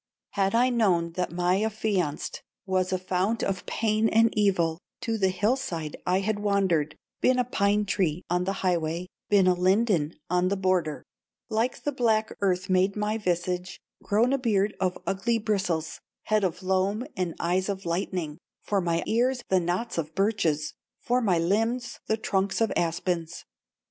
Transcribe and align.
Had 0.31 0.55
I 0.55 0.71
known 0.71 1.11
that 1.11 1.31
mine 1.31 1.61
affianced 1.63 2.41
Was 2.65 2.91
a 2.91 2.97
fount 2.97 3.43
of 3.43 3.67
pain 3.67 4.09
and 4.09 4.35
evil, 4.35 4.79
To 5.01 5.15
the 5.15 5.29
hill 5.29 5.55
side 5.55 5.95
I 6.07 6.21
had 6.21 6.39
wandered, 6.39 6.97
Been 7.21 7.37
a 7.37 7.43
pine 7.43 7.85
tree 7.85 8.23
on 8.27 8.45
the 8.45 8.51
highway, 8.65 9.05
Been 9.29 9.45
a 9.45 9.53
linden 9.53 10.15
on 10.27 10.47
the 10.47 10.57
border, 10.57 11.03
Like 11.49 11.83
the 11.83 11.91
black 11.91 12.35
earth 12.41 12.67
made 12.67 12.95
my 12.95 13.19
visage, 13.19 13.79
Grown 14.01 14.33
a 14.33 14.39
beard 14.39 14.75
of 14.79 14.97
ugly 15.05 15.37
bristles, 15.37 15.99
Head 16.23 16.43
of 16.43 16.63
loam 16.63 17.05
and 17.15 17.35
eyes 17.39 17.69
of 17.69 17.85
lightning, 17.85 18.39
For 18.63 18.81
my 18.81 19.03
ears 19.05 19.43
the 19.49 19.59
knots 19.59 19.99
of 19.99 20.15
birches, 20.15 20.73
For 20.99 21.21
my 21.21 21.37
limbs 21.37 21.99
the 22.07 22.17
trunks 22.17 22.59
of 22.59 22.73
aspens. 22.75 23.45